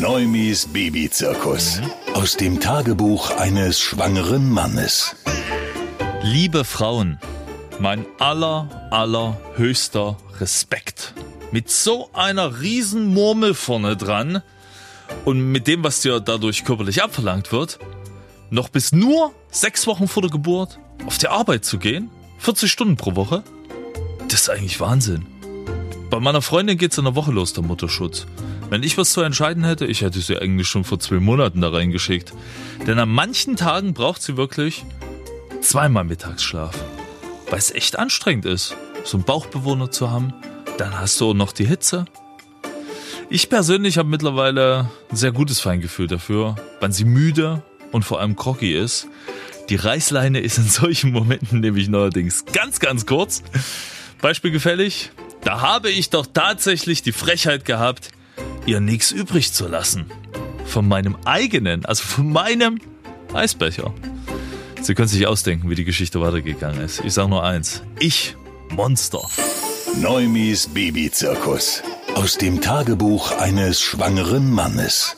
[0.00, 1.80] Neumis Babyzirkus.
[2.14, 5.16] Aus dem Tagebuch eines schwangeren Mannes.
[6.22, 7.18] Liebe Frauen,
[7.80, 11.14] mein aller, allerhöchster Respekt.
[11.50, 14.42] Mit so einer riesen Murmel vorne dran
[15.24, 17.80] und mit dem, was dir dadurch körperlich abverlangt wird,
[18.50, 22.08] noch bis nur sechs Wochen vor der Geburt auf die Arbeit zu gehen,
[22.38, 23.42] 40 Stunden pro Woche,
[24.28, 25.26] das ist eigentlich Wahnsinn.
[26.10, 28.26] Bei meiner Freundin geht's in der Woche los, der Mutterschutz.
[28.70, 31.68] Wenn ich was zu entscheiden hätte, ich hätte sie eigentlich schon vor zwei Monaten da
[31.68, 32.32] reingeschickt.
[32.86, 34.84] Denn an manchen Tagen braucht sie wirklich
[35.60, 36.74] zweimal Mittagsschlaf.
[37.50, 38.74] Weil es echt anstrengend ist,
[39.04, 40.32] so einen Bauchbewohner zu haben.
[40.78, 42.06] Dann hast du noch die Hitze.
[43.28, 48.34] Ich persönlich habe mittlerweile ein sehr gutes Feingefühl dafür, wann sie müde und vor allem
[48.34, 49.08] groggy ist.
[49.68, 53.42] Die Reißleine ist in solchen Momenten nämlich neuerdings ganz, ganz kurz.
[54.22, 55.10] Beispiel gefällig.
[55.42, 58.10] Da habe ich doch tatsächlich die Frechheit gehabt,
[58.66, 60.06] ihr nichts übrig zu lassen.
[60.66, 62.80] Von meinem eigenen, also von meinem
[63.32, 63.92] Eisbecher.
[64.80, 67.02] Sie können sich ausdenken, wie die Geschichte weitergegangen ist.
[67.04, 67.82] Ich sage nur eins.
[67.98, 68.36] Ich,
[68.70, 69.22] Monster.
[69.96, 71.82] Neumis Babyzirkus.
[72.14, 75.16] Aus dem Tagebuch eines schwangeren Mannes.